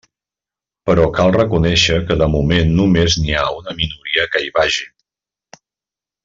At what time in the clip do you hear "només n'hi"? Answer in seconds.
2.81-3.37